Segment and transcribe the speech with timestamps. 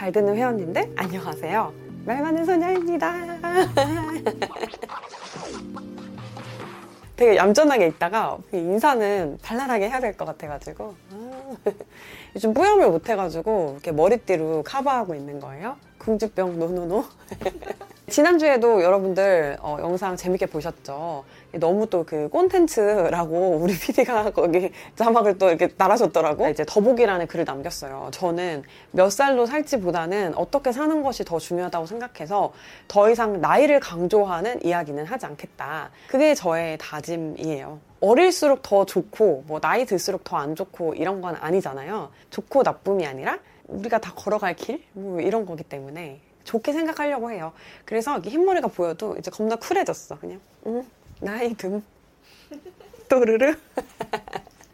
[0.00, 1.74] 잘 듣는 회원님들 안녕하세요.
[2.06, 3.14] 말 많은 소녀입니다.
[7.16, 11.50] 되게 얌전하게 있다가 인사는 발랄하게 해야 될 것 같아가지고 아,
[12.34, 15.76] 요즘 뿌염을 못해가지고 이렇게 머리띠로 커버하고 있는 거예요.
[15.98, 17.04] 궁주병 노노노.
[18.08, 21.26] 지난주에도 여러분들 어, 영상 재밌게 보셨죠?
[21.52, 26.48] 너무 또 그 콘텐츠라고 우리 PD가 거기 자막을 또 이렇게 달아줬더라고.
[26.48, 28.08] 이제 더보기란에 글을 남겼어요.
[28.12, 32.52] 저는 몇 살로 살지보다는 어떻게 사는 것이 더 중요하다고 생각해서
[32.88, 35.90] 더 이상 나이를 강조하는 이야기는 하지 않겠다.
[36.08, 37.78] 그게 저의 다짐이에요.
[38.00, 42.10] 어릴수록 더 좋고, 뭐, 나이 들수록 더 안 좋고, 이런 건 아니잖아요.
[42.30, 43.38] 좋고 나쁨이 아니라,
[43.68, 44.82] 우리가 다 걸어갈 길?
[44.94, 46.18] 뭐, 이런 거기 때문에.
[46.44, 47.52] 좋게 생각하려고 해요.
[47.84, 50.18] 그래서 흰머리가 보여도 이제 겁나 쿨해졌어.
[50.18, 50.82] 그냥, 응,
[51.20, 51.82] 나이 듬.
[53.08, 53.54] 또르르.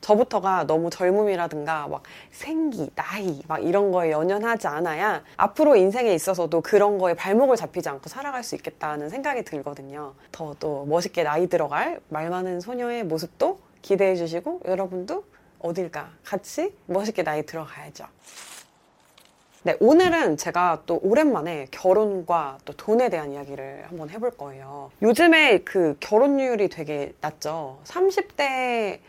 [0.01, 6.99] 저부터가 너무 젊음이라든가 막 생기, 나이 막 이런 거에 연연하지 않아야 앞으로 인생에 있어서도 그런
[6.99, 10.15] 거에 발목을 잡히지 않고 살아갈 수 있겠다는 생각이 들거든요.
[10.31, 15.25] 더 또 멋있게 나이 들어갈 말 많은 소녀의 모습도 기대해 주시고 여러분도
[15.59, 18.05] 어딜까 같이 멋있게 나이 들어가야죠.
[19.67, 24.93] 네, 오늘은 제가 또 오랜만에 결혼과 또 돈에 대한 이야기를 한번 해볼 거예요.
[25.03, 27.79] 요즘에 그 결혼율이 되게 낮죠.
[27.83, 29.01] 30대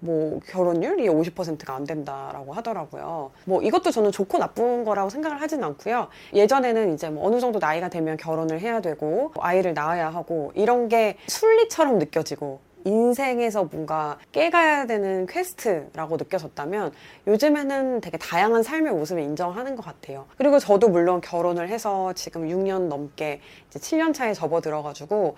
[0.00, 3.30] 뭐 결혼율이 50%가 안 된다라고 하더라고요.
[3.44, 6.08] 뭐 이것도 저는 좋고 나쁜 거라고 생각을 하진 않고요.
[6.34, 11.18] 예전에는 이제 뭐 어느 정도 나이가 되면 결혼을 해야 되고 아이를 낳아야 하고 이런 게
[11.28, 16.92] 순리처럼 느껴지고 인생에서 뭔가 깨가야 되는 퀘스트라고 느껴졌다면
[17.26, 20.26] 요즘에는 되게 다양한 삶의 모습을 인정하는 것 같아요.
[20.36, 25.36] 그리고 저도 물론 결혼을 해서 지금 6년 넘게 이제 7년 차에 접어들어가지고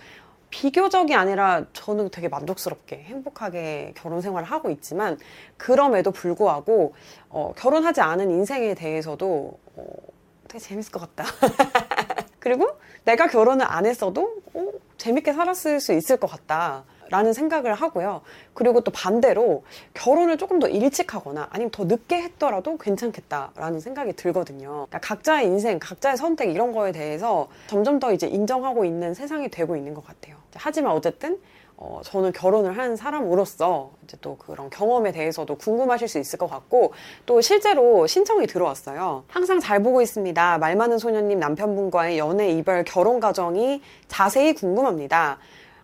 [0.50, 5.18] 비교적이 아니라 저는 되게 만족스럽게 행복하게 결혼 생활을 하고 있지만
[5.56, 6.94] 그럼에도 불구하고
[7.30, 9.84] 어, 결혼하지 않은 인생에 대해서도 어,
[10.46, 11.24] 되게 재밌을 것 같다.
[12.38, 12.68] 그리고
[13.04, 16.84] 내가 결혼을 안 했어도 어, 재밌게 살았을 수 있을 것 같다.
[17.12, 18.22] 라는 생각을 하고요.
[18.54, 24.86] 그리고 또 반대로 결혼을 조금 더 일찍 하거나 아니면 더 늦게 했더라도 괜찮겠다라는 생각이 들거든요.
[24.88, 29.76] 그러니까 각자의 인생, 각자의 선택 이런 거에 대해서 점점 더 이제 인정하고 있는 세상이 되고
[29.76, 30.36] 있는 것 같아요.
[30.54, 31.38] 하지만 어쨌든
[31.76, 36.94] 어, 저는 결혼을 한 사람으로서 이제 또 그런 경험에 대해서도 궁금하실 수 있을 것 같고
[37.26, 39.24] 또 실제로 신청이 들어왔어요.
[39.26, 40.58] 항상 잘 보고 있습니다.
[40.58, 45.38] 말 많은 소녀님 남편분과의 연애 이별 결혼 과정이 자세히 궁금합니다.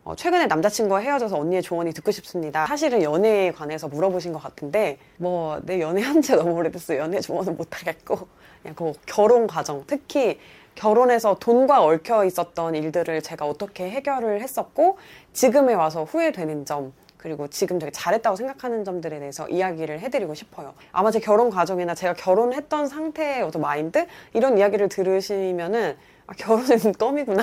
[0.09, 2.65] 어, 최근에 남자친구와 헤어져서 언니의 조언이 듣고 싶습니다.
[2.65, 8.27] 사실은 연애에 관해서 물어보신 것 같은데 뭐 내 연애한 지 너무 오래됐어 연애 조언은 못하겠고
[8.63, 10.39] 그냥 그 결혼 과정 특히
[10.75, 14.97] 결혼해서 돈과 얽혀 있었던 일들을 제가 어떻게 해결을 했었고
[15.35, 20.73] 지금에 와서 후회되는 점 그리고 지금 되게 잘했다고 생각하는 점들에 대해서 이야기를 해드리고 싶어요.
[20.91, 25.97] 아마 제 결혼 과정이나 제가 결혼했던 상태의 어떤 마인드 이런 이야기를 들으시면은
[26.29, 27.43] 아, 결혼은 껌이구나.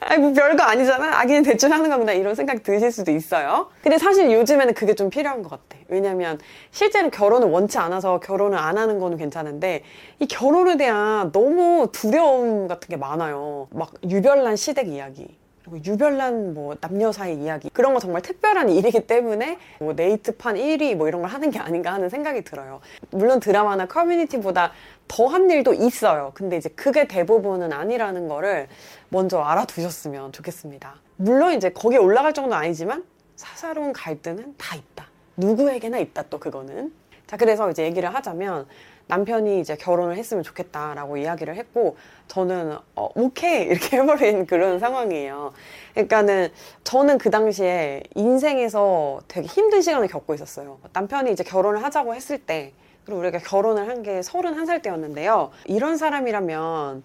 [0.00, 1.18] 아니, 뭐 별거 아니잖아.
[1.20, 2.12] 아, 그냥 대충 하는 거구나.
[2.12, 3.68] 이런 생각 드실 수도 있어요.
[3.82, 5.76] 근데 사실 요즘에는 그게 좀 필요한 것 같아.
[5.88, 6.38] 왜냐면
[6.70, 9.82] 실제로 결혼을 원치 않아서 결혼을 안 하는 거는 괜찮은데
[10.20, 13.66] 이 결혼에 대한 너무 두려움 같은 게 많아요.
[13.72, 15.39] 막 유별난 시댁 이야기.
[15.70, 20.96] 그리고 유별난 뭐 남녀 사이 이야기 그런 거 정말 특별한 일이기 때문에 뭐 네이트판 1위
[20.96, 22.80] 뭐 이런 걸 하는 게 아닌가 하는 생각이 들어요.
[23.10, 24.72] 물론 드라마나 커뮤니티보다
[25.08, 26.32] 더 한 일도 있어요.
[26.34, 28.66] 근데 이제 그게 대부분은 아니라는 거를
[29.10, 30.96] 먼저 알아두셨으면 좋겠습니다.
[31.16, 33.04] 물론 이제 거기에 올라갈 정도는 아니지만
[33.36, 35.06] 사사로운 갈등은 다 있다.
[35.36, 36.92] 누구에게나 있다 또 그거는.
[37.26, 38.66] 자 그래서 이제 얘기를 하자면
[39.10, 41.96] 남편이 이제 결혼을 했으면 좋겠다라고 이야기를 했고
[42.28, 45.52] 저는 어, 오케이 이렇게 해버린 그런 상황이에요.
[45.94, 46.48] 그러니까는
[46.84, 50.78] 저는 그 당시에 인생에서 되게 힘든 시간을 겪고 있었어요.
[50.92, 52.72] 남편이 이제 결혼을 하자고 했을 때
[53.04, 55.50] 그리고 우리가 결혼을 한 게 31살 때였는데요.
[55.66, 57.02] 이런 사람이라면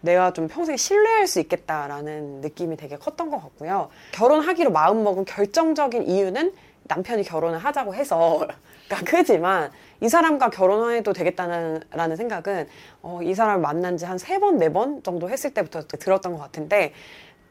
[0.00, 3.88] 내가 좀 평생 신뢰할 수 있겠다라는 느낌이 되게 컸던 것 같고요.
[4.12, 6.52] 결혼하기로 마음먹은 결정적인 이유는
[6.84, 8.46] 남편이 결혼을 하자고 해서
[8.88, 9.70] 가 크지만
[10.00, 12.68] 이 사람과 결혼해도 되겠다는 라는 생각은
[13.02, 16.38] 어, 이 사람을 만난 지 한 세 번, 네 번 정도 했을 때부터 들었던 것
[16.38, 16.92] 같은데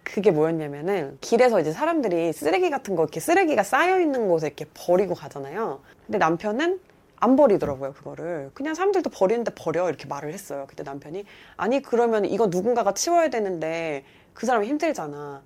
[0.03, 5.13] 그게 뭐였냐면은 길에서 이제 사람들이 쓰레기 같은 거 이렇게 쓰레기가 쌓여 있는 곳에 이렇게 버리고
[5.15, 5.81] 가잖아요.
[6.05, 6.79] 근데 남편은
[7.23, 8.49] 안 버리더라고요, 그거를.
[8.55, 9.87] 그냥 사람들도 버리는데 버려.
[9.89, 10.65] 이렇게 말을 했어요.
[10.67, 11.23] 그때 남편이.
[11.55, 14.03] 아니, 그러면 이거 누군가가 치워야 되는데
[14.33, 15.43] 그 사람이 힘들잖아.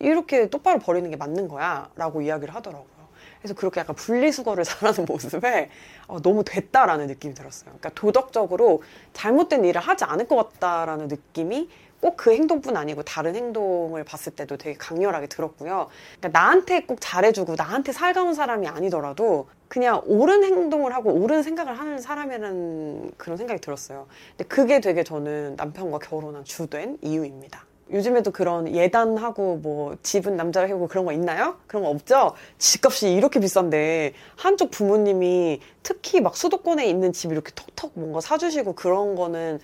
[0.00, 1.90] 이렇게 똑바로 버리는 게 맞는 거야.
[1.96, 2.97] 라고 이야기를 하더라고요.
[3.40, 5.70] 그래서 그렇게 약간 분리수거를 잘하는 모습에
[6.06, 7.66] 어, 너무 됐다라는 느낌이 들었어요.
[7.66, 8.82] 그러니까 도덕적으로
[9.12, 11.68] 잘못된 일을 하지 않을 것 같다라는 느낌이
[12.00, 15.88] 꼭 그 행동뿐 아니고 다른 행동을 봤을 때도 되게 강렬하게 들었고요.
[16.18, 21.98] 그러니까 나한테 꼭 잘해주고 나한테 살가운 사람이 아니더라도 그냥 옳은 행동을 하고 옳은 생각을 하는
[21.98, 24.06] 사람이라는 그런 생각이 들었어요.
[24.36, 27.67] 근데 그게 되게 저는 남편과 결혼한 주된 이유입니다.
[27.92, 31.56] 요즘에도 그런 예단하고 뭐 집은 남자를 해고 그런 거 있나요?
[31.66, 32.34] 그런 거 없죠?
[32.58, 39.14] 집값이 이렇게 비싼데 한쪽 부모님이 특히 막 수도권에 있는 집 이렇게 톡톡 뭔가 사주시고 그런
[39.14, 39.60] 거는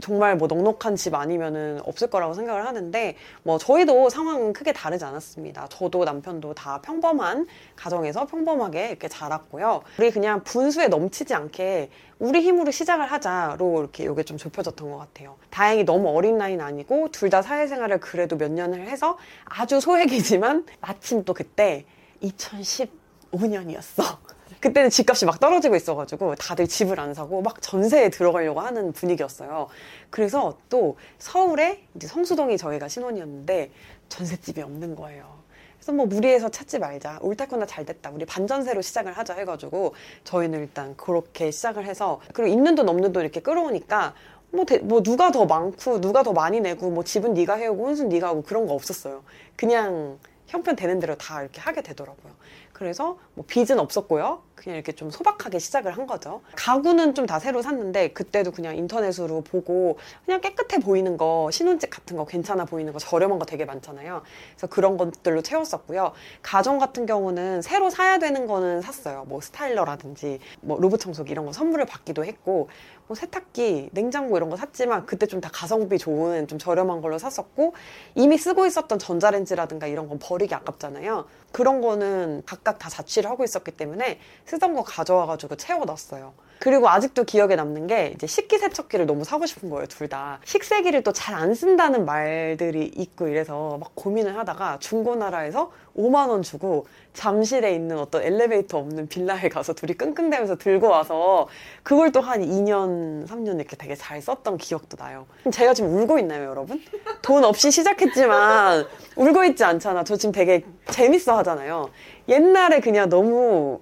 [0.00, 5.66] 정말 뭐 넉넉한 집 아니면은 없을 거라고 생각을 하는데 뭐 저희도 상황은 크게 다르지 않았습니다.
[5.68, 7.46] 저도 남편도 다 평범한
[7.76, 9.82] 가정에서 평범하게 이렇게 자랐고요.
[9.98, 15.36] 우리 그냥 분수에 넘치지 않게 우리 힘으로 시작을 하자로 이렇게 이게 좀 좁혀졌던 것 같아요.
[15.50, 21.24] 다행히 너무 어린 나이는 아니고 둘 다 사회생활을 그래도 몇 년을 해서 아주 소액이지만 마침
[21.24, 21.84] 또 그때
[22.22, 24.16] 2015년이었어.
[24.60, 29.68] 그때는 집값이 막 떨어지고 있어가지고 다들 집을 안 사고 막 전세에 들어가려고 하는 분위기였어요.
[30.10, 33.70] 그래서 또 서울에 이제 성수동이 저희가 신혼이었는데
[34.08, 35.38] 전셋집이 없는 거예요.
[35.76, 37.18] 그래서 뭐 무리해서 찾지 말자.
[37.22, 38.10] 옳다거나 잘 됐다.
[38.10, 39.94] 우리 반전세로 시작을 하자 해가지고
[40.24, 44.14] 저희는 일단 그렇게 시작을 해서 그리고 있는 돈 없는 돈 이렇게 끌어오니까
[44.50, 48.08] 뭐, 대, 뭐 누가 더 많고 누가 더 많이 내고 뭐 집은 네가 해오고 혼수는
[48.08, 49.22] 네가 하고 그런 거 없었어요.
[49.56, 52.32] 그냥 형편 되는 대로 다 이렇게 하게 되더라고요.
[52.72, 54.47] 그래서 뭐 빚은 없었고요.
[54.58, 56.40] 그냥 이렇게 좀 소박하게 시작을 한 거죠.
[56.56, 62.16] 가구는 좀 다 새로 샀는데 그때도 그냥 인터넷으로 보고 그냥 깨끗해 보이는 거 신혼집 같은
[62.16, 64.22] 거 괜찮아 보이는 거 저렴한 거 되게 많잖아요.
[64.52, 66.12] 그래서 그런 것들로 채웠었고요.
[66.42, 69.24] 가정 같은 경우는 새로 사야 되는 거는 샀어요.
[69.28, 72.70] 뭐 스타일러라든지 뭐 로봇 청소기 이런 거 선물을 받기도 했고
[73.06, 77.72] 뭐 세탁기, 냉장고 이런 거 샀지만 그때 좀 다 가성비 좋은 좀 저렴한 걸로 샀었고
[78.16, 81.26] 이미 쓰고 있었던 전자레인지라든가 이런 건 버리기 아깝잖아요.
[81.52, 86.32] 그런 거는 각각 다 자취를 하고 있었기 때문에 쓰던 거 가져와가지고 채워놨어요.
[86.60, 90.40] 그리고 아직도 기억에 남는 게 이제 식기 세척기를 너무 사고 싶은 거예요, 둘 다.
[90.44, 96.86] 식세기를 또 잘 안 쓴다는 말들이 있고 이래서 막 고민을 하다가 중고나라에서 5만 원 주고
[97.12, 101.46] 잠실에 있는 어떤 엘리베이터 없는 빌라에 가서 둘이 끙끙대면서 들고 와서
[101.84, 105.26] 그걸 또 한 2년, 3년 이렇게 되게 잘 썼던 기억도 나요.
[105.52, 106.80] 제가 지금 울고 있나요, 여러분?
[107.22, 108.84] 돈 없이 시작했지만
[109.14, 110.02] 울고 있지 않잖아.
[110.02, 111.90] 저 지금 되게 재밌어 하잖아요.
[112.28, 113.80] 옛날에 그냥 너무.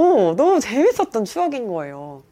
[0.00, 2.22] 어, 너무 재밌었던 추억인 거예요.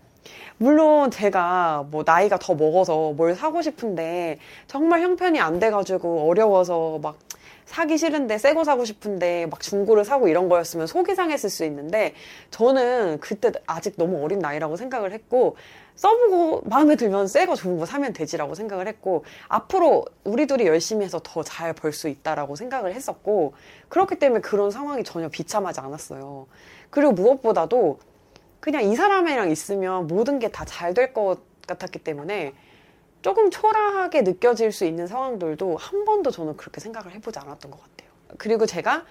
[0.57, 7.19] 물론 제가 뭐 나이가 더 먹어서 뭘 사고 싶은데 정말 형편이 안 돼가지고 어려워서 막
[7.67, 12.15] 사기 싫은데 새 거 사고 싶은데 막 중고를 사고 이런 거였으면 속이 상했을 수 있는데
[12.51, 15.57] 저는 그때 아직 너무 어린 나이라고 생각을 했고
[15.95, 21.05] 써보고 마음에 들면 새 거 좋은 거 사면 되지라고 생각을 했고 앞으로 우리 둘이 열심히
[21.05, 23.53] 해서 더 잘 벌 수 있다라고 생각을 했었고
[23.91, 26.47] 그렇기 때문에 그런 상황이 전혀 비참하지 않았어요.
[26.91, 27.99] 그리고 무엇보다도
[28.61, 32.55] 그냥 이 사람이랑 있으면 모든 게 다 잘 될 것 같았기 때문에
[33.23, 38.09] 조금 초라하게 느껴질 수 있는 상황들도 한 번도 저는 그렇게 생각을 해보지 않았던 것 같아요.
[38.39, 39.05] 그리고 제가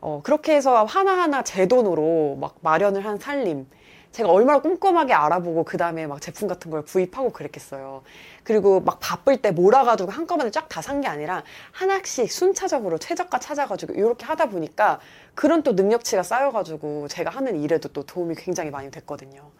[0.00, 3.66] 어, 그렇게 해서 하나하나 제 돈으로 막 마련을 한 살림.
[4.12, 8.02] 제가 얼마나 꼼꼼하게 알아보고 그 다음에 막 제품 같은 걸 구입하고 그랬겠어요.
[8.42, 13.92] 그리고 막 바쁠 때 몰아가지고 한꺼번에 쫙 다 산 게 아니라 하나씩 순차적으로 최저가 찾아가지고
[13.94, 14.98] 이렇게 하다 보니까
[15.34, 19.50] 그런 또 능력치가 쌓여가지고 제가 하는 일에도 또 도움이 굉장히 많이 됐거든요.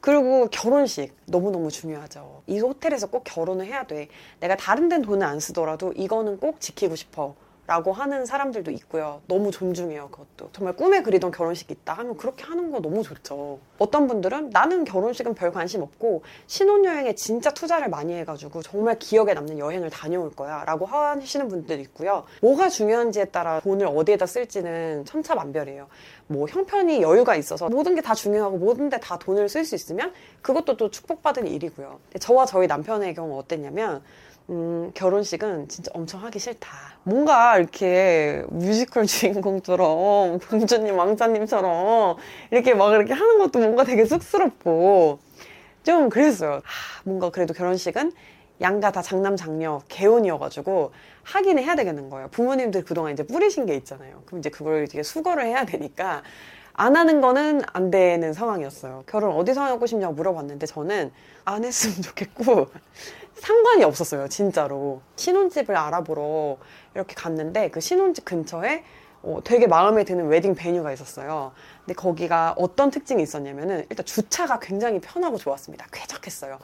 [0.00, 2.42] 그리고 결혼식 너무너무 중요하죠.
[2.46, 4.08] 이 호텔에서 꼭 결혼을 해야 돼.
[4.38, 7.34] 내가 다른 데는 돈을 안 쓰더라도 이거는 꼭 지키고 싶어.
[7.66, 9.22] 라고 하는 사람들도 있고요.
[9.26, 10.50] 너무 존중해요, 그것도.
[10.52, 13.58] 정말 꿈에 그리던 결혼식이 있다 하면 그렇게 하는 거 너무 좋죠.
[13.78, 19.58] 어떤 분들은 나는 결혼식은 별 관심 없고 신혼여행에 진짜 투자를 많이 해가지고 정말 기억에 남는
[19.58, 22.24] 여행을 다녀올 거야 라고 하시는 분들도 있고요.
[22.42, 25.88] 뭐가 중요한지에 따라 돈을 어디에다 쓸지는 천차만별이에요.
[26.26, 30.12] 뭐 형편이 여유가 있어서 모든 게 다 중요하고 모든 데 다 돈을 쓸 수 있으면
[30.42, 32.00] 그것도 또 축복받은 일이고요.
[32.20, 34.02] 저와 저희 남편의 경우 어땠냐면
[34.50, 36.68] 음, 결혼식은 진짜 엄청 하기 싫다.
[37.04, 42.16] 뭔가 이렇게 뮤지컬 주인공처럼, 공주님, 왕자님처럼
[42.50, 45.18] 이렇게 막 이렇게 하는 것도 뭔가 되게 쑥스럽고
[45.82, 46.60] 좀 그랬어요.
[46.64, 48.12] 하, 뭔가 그래도 결혼식은
[48.60, 50.92] 양가 다 장남, 장녀, 개혼이어가지고
[51.24, 52.28] 하기는 해야 되겠는 거예요.
[52.28, 54.22] 부모님들 그동안 이제 뿌리신 게 있잖아요.
[54.26, 56.22] 그럼 이제 그걸 되게 수거를 해야 되니까
[56.74, 59.04] 안 하는 거는 안 되는 상황이었어요.
[59.06, 61.12] 결혼 어디서 하고 싶냐고 물어봤는데 저는
[61.44, 62.68] 안 했으면 좋겠고
[63.34, 65.00] 상관이 없었어요, 진짜로.
[65.16, 66.56] 신혼집을 알아보러
[66.94, 68.84] 이렇게 갔는데 그 신혼집 근처에
[69.22, 71.52] 어, 되게 마음에 드는 웨딩 베뉴가 있었어요.
[71.80, 75.86] 근데 거기가 어떤 특징이 있었냐면은 일단 주차가 굉장히 편하고 좋았습니다.
[75.92, 76.58] 쾌적했어요.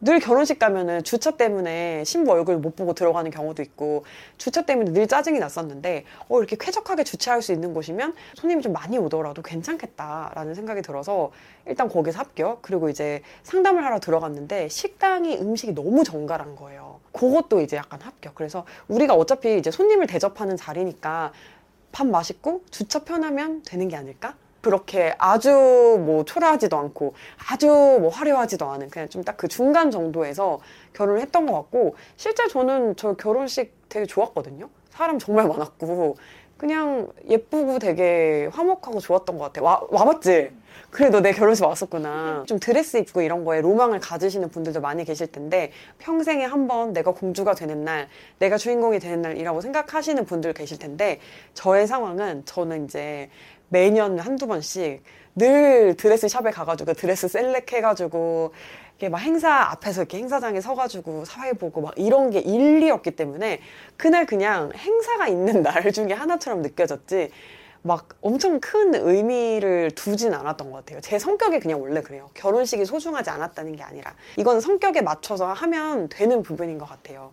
[0.00, 4.04] 늘 결혼식 가면은 주차 때문에 신부 얼굴 못 보고 들어가는 경우도 있고
[4.36, 8.96] 주차 때문에 늘 짜증이 났었는데 어 이렇게 쾌적하게 주차할 수 있는 곳이면 손님이 좀 많이
[8.96, 11.32] 오더라도 괜찮겠다라는 생각이 들어서
[11.66, 17.00] 일단 거기서 합격 그리고 이제 상담을 하러 들어갔는데 식당이 음식이 너무 정갈한 거예요.
[17.12, 18.36] 그것도 이제 약간 합격.
[18.36, 21.32] 그래서 우리가 어차피 이제 손님을 대접하는 자리니까
[21.90, 24.36] 밥 맛있고 주차 편하면 되는 게 아닐까?
[24.60, 27.14] 그렇게 아주 뭐 초라하지도 않고
[27.50, 30.58] 아주 뭐 화려하지도 않은 그냥 좀 딱 그 중간 정도에서
[30.92, 34.68] 결혼을 했던 것 같고 실제 저는 저 결혼식 되게 좋았거든요.
[34.90, 36.16] 사람 정말 많았고
[36.56, 39.62] 그냥 예쁘고 되게 화목하고 좋았던 것 같아.
[39.62, 40.50] 와, 와봤지?
[40.90, 42.44] 그래, 너 내 결혼식 왔었구나.
[42.48, 47.12] 좀 드레스 입고 이런 거에 로망을 가지시는 분들도 많이 계실 텐데, 평생에 한 번 내가
[47.12, 48.08] 공주가 되는 날,
[48.40, 51.20] 내가 주인공이 되는 날이라고 생각하시는 분들 계실 텐데,
[51.54, 53.30] 저의 상황은 저는 이제
[53.68, 55.02] 매년 한두 번씩
[55.34, 58.52] 늘 드레스 shop에 가가지고 드레스 select 해가지고
[58.96, 63.60] 이게 막 행사 앞에서 이렇게 행사장에 서가지고 사회 보고 막 이런 게 일이었기 때문에
[63.96, 67.30] 그날 그냥 행사가 있는 날 중에 하나처럼 느껴졌지
[67.82, 71.00] 막 엄청 큰 의미를 두진 않았던 것 같아요.
[71.00, 72.28] 제 성격이 그냥 원래 그래요.
[72.34, 77.32] 결혼식이 소중하지 않았다는 게 아니라 이건 성격에 맞춰서 하면 되는 부분인 것 같아요.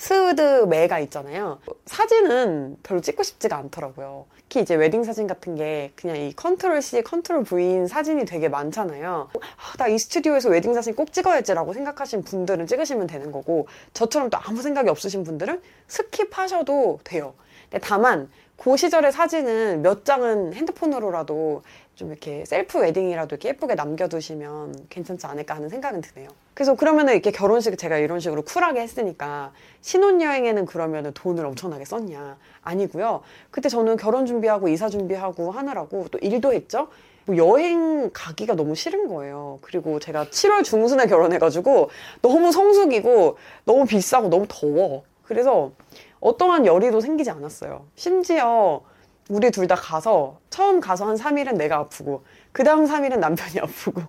[0.00, 1.58] 스드메가 있잖아요.
[1.84, 4.24] 사진은 별로 찍고 싶지가 않더라고요.
[4.38, 9.28] 특히 이제 웨딩 사진 같은 게 그냥 이 control C, control V인 사진이 되게 많잖아요.
[9.34, 14.38] 아, 나 이 스튜디오에서 웨딩 사진 꼭 찍어야지라고 생각하신 분들은 찍으시면 되는 거고 저처럼 또
[14.40, 17.34] 아무 생각이 없으신 분들은 skip하셔도 돼요.
[17.70, 18.30] 근데 다만
[18.62, 21.62] 그 시절의 사진은 몇 장은 핸드폰으로라도
[21.94, 26.28] 좀 이렇게 셀프 웨딩이라도 이렇게 예쁘게 남겨두시면 괜찮지 않을까 하는 생각은 드네요.
[26.52, 32.36] 그래서 그러면은 이렇게 결혼식 제가 이런 식으로 쿨하게 했으니까 신혼여행에는 그러면은 돈을 엄청나게 썼냐?
[32.60, 33.22] 아니고요.
[33.50, 36.88] 그때 저는 결혼 준비하고 이사 준비하고 하느라고 또 일도 했죠.
[37.24, 39.58] 뭐 여행 가기가 너무 싫은 거예요.
[39.62, 41.88] 그리고 제가 7월 중순에 결혼해가지고
[42.20, 45.04] 너무 성숙이고 너무 비싸고 너무 더워.
[45.22, 45.72] 그래서
[46.20, 47.86] 어떠한 열의도 생기지 않았어요.
[47.94, 48.82] 심지어
[49.28, 54.02] 우리 둘 다 가서 처음 가서 한 3일은 내가 아프고 그 다음 3일은 남편이 아프고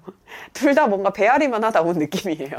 [0.54, 2.58] 둘 다 뭔가 배앓이만 하다 온 느낌이에요.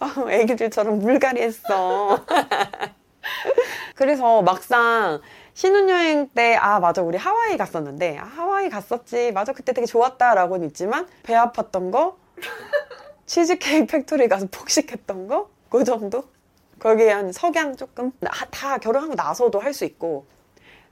[0.00, 2.24] 어, 애기들처럼 물갈이 했어.
[3.94, 5.20] 그래서 막상
[5.54, 9.32] 신혼여행 때, 아, 맞아, 우리 하와이 갔었는데, 아, 하와이 갔었지.
[9.32, 12.18] 맞아, 그때 되게 좋았다라고는 있지만, 배 아팠던 거,
[13.24, 16.24] 치즈케이크 팩토리 가서 폭식했던 거, 그 정도?
[16.78, 18.12] 거기에 한 석양 조금?
[18.50, 20.26] 다 결혼하고 나서도 할 수 있고,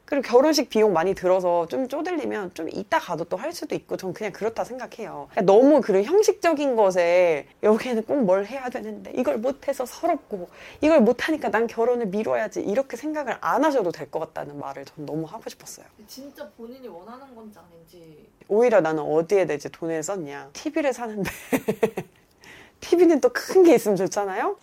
[0.06, 4.12] 그리고 결혼식 비용 많이 들어서 좀 쪼들리면 좀 이따 가도 또 할 수도 있고 전
[4.12, 5.28] 그냥 그렇다 생각해요.
[5.44, 10.50] 너무 그런 형식적인 것에 여기에는 꼭 뭘 해야 되는데 이걸 못해서 서럽고
[10.82, 15.24] 이걸 못하니까 난 결혼을 미뤄야지 이렇게 생각을 안 하셔도 될 것 같다는 말을 전 너무
[15.24, 15.86] 하고 싶었어요.
[16.06, 20.50] 진짜 본인이 원하는 건지 아닌지 오히려 나는 어디에 대신 돈을 썼냐.
[20.52, 21.30] TV를 사는데
[22.80, 24.58] TV는 또 큰 게 있으면 좋잖아요.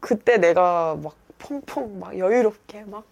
[0.00, 3.04] 그때 내가 막 펑펑 막 여유롭게 막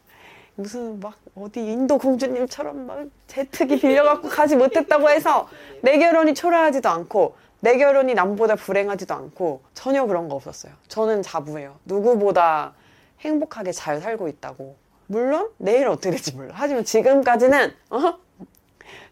[0.54, 5.49] 무슨 막 어디 인도 공주님처럼 막 제트기 빌려갖고 가지 못했다고 해서
[5.83, 10.73] 내 결혼이 초라하지도 않고 내 결혼이 남보다 불행하지도 않고 전혀 그런 거 없었어요.
[10.88, 11.76] 저는 자부해요.
[11.85, 12.75] 누구보다
[13.21, 14.76] 행복하게 잘 살고 있다고.
[15.07, 16.50] 물론 내일 어떻게 될지 몰라.
[16.54, 18.18] 하지만 지금까지는 어?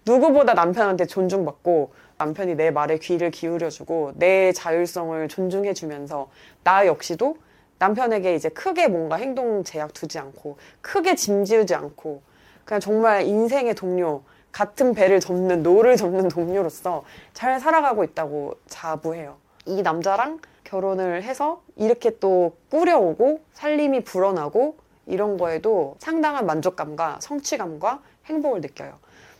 [0.04, 6.30] 누구보다 남편한테 존중받고 남편이 내 말에 귀를 기울여주고 내 자율성을 존중해주면서
[6.64, 7.37] 나 역시도
[7.78, 12.23] 남편에게 이제 크게 뭔가 행동 제약 두지 않고 크게 짐지우지 않고
[12.64, 17.04] 그냥 정말 인생의 동료 같은 배를 젓는 노를 젓는 동료로서
[17.35, 19.37] 잘 살아가고 있다고 자부해요.
[19.66, 28.61] 이 남자랑 결혼을 해서 이렇게 또 꾸려오고 살림이 불어나고 이런 거에도 상당한 만족감과 성취감과 행복을
[28.62, 28.95] 느껴요.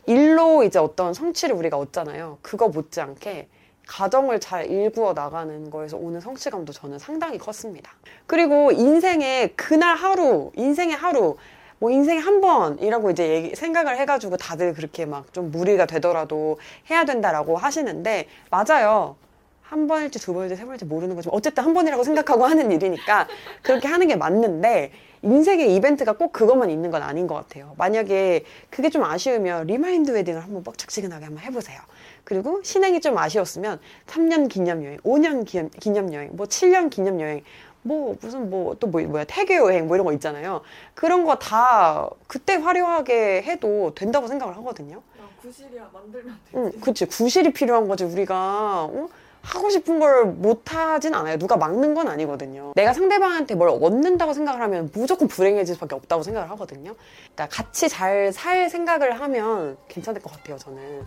[0.05, 2.37] 일로 이제 어떤 성취를 우리가 얻잖아요.
[2.41, 3.49] 그거 못지않게
[3.87, 7.91] 가정을 잘 일구어 나가는 거에서 오는 성취감도 저는 상당히 컸습니다.
[8.27, 11.37] 그리고 인생의 그날 하루, 인생의 하루,
[11.79, 16.57] 뭐 인생에 한 번이라고 이제 얘기, 생각을 해가지고 다들 그렇게 막 좀 무리가 되더라도
[16.89, 19.15] 해야 된다라고 하시는데 맞아요.
[19.61, 23.27] 한 번일지 두 번일지 세 번일지 모르는 거지만 어쨌든 한 번이라고 생각하고 하는 일이니까
[23.61, 24.91] 그렇게 하는 게 맞는데
[25.21, 27.73] 인생의 이벤트가 꼭 그것만 있는 건 아닌 것 같아요.
[27.77, 31.79] 만약에 그게 좀 아쉬우면 리마인드 웨딩을 한번 뻑적지근하게 한번 해보세요.
[32.27, 35.45] 그리고 신행이 좀 아쉬웠으면 3년 기념 여행, 5년
[35.79, 37.41] 기념 여행, 뭐 7년 기념 여행,
[37.83, 40.59] 뭐 무슨 뭐 또 뭐, 뭐야 태교 여행 뭐 이런 거 있잖아요.
[40.93, 45.01] 그런 거 다 그때 화려하게 해도 된다고 생각을 하거든요.
[45.17, 46.57] 아, 구실이야 만들면 되지.
[46.57, 47.05] 응, 그치.
[47.05, 48.03] 구실이 필요한 거지.
[48.03, 49.07] 우리가 어?
[49.41, 51.37] 하고 싶은 걸 못하진 않아요.
[51.37, 52.73] 누가 막는 건 아니거든요.
[52.75, 56.93] 내가 상대방한테 뭘 얻는다고 생각을 하면 무조건 불행해질 수밖에 없다고 생각을 하거든요.
[57.33, 61.05] 그러니까 같이 잘 살 생각을 하면 괜찮을 것 같아요, 저는.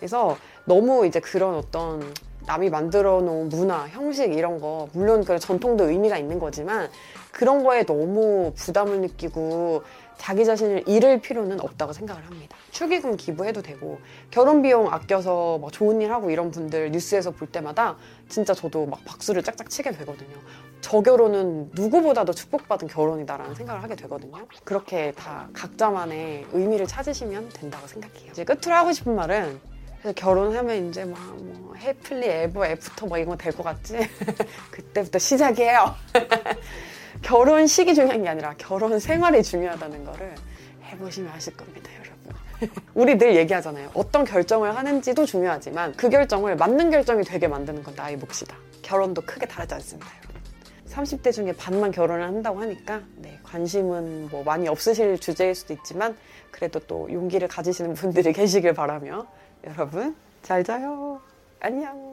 [0.00, 2.12] 그래서 너무 이제 그런 어떤
[2.46, 6.88] 남이 만들어 놓은 문화, 형식 이런 거 물론 그 전통도 의미가 있는 거지만
[7.30, 9.82] 그런 거에 너무 부담을 느끼고
[10.16, 12.56] 자기 자신을 잃을 필요는 없다고 생각을 합니다.
[12.72, 13.98] 축의금 기부해도 되고
[14.30, 17.96] 결혼 비용 아껴서 막 좋은 일 하고 이런 분들 뉴스에서 볼 때마다
[18.28, 20.36] 진짜 저도 막 박수를 짝짝 치게 되거든요.
[20.80, 24.46] 제 결혼은 누구보다도 축복받은 결혼이다라는 생각을 하게 되거든요.
[24.64, 28.30] 그렇게 다 각자만의 의미를 찾으시면 된다고 생각해요.
[28.32, 29.69] 이제 끝으로 하고 싶은 말은
[30.00, 33.98] 그래서 결혼하면 이제 막 뭐 happily ever after 뭐 이런 거 될 것 같지?
[34.70, 35.94] 그때부터 시작이에요.
[37.22, 40.34] 결혼식이 중요한 게 아니라 결혼 생활이 중요하다는 거를
[40.84, 42.80] 해보시면 아실 겁니다, 여러분.
[42.94, 43.90] 우리 늘 얘기하잖아요.
[43.94, 48.56] 어떤 결정을 하는지도 중요하지만 그 결정을 맞는 결정이 되게 만드는 건 나의 몫이다.
[48.82, 50.40] 결혼도 크게 다르지 않습니다, 여러분.
[50.88, 56.16] 30대 중에 반만 결혼을 한다고 하니까 네, 관심은 뭐 많이 없으실 주제일 수도 있지만
[56.50, 59.26] 그래도 또 용기를 가지시는 분들이 계시길 바라며
[59.64, 61.20] 여러분 잘 자요.
[61.60, 62.09] 안녕.